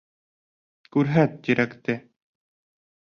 —Күрһәт 0.95 1.37
тирәкте! 1.49 1.99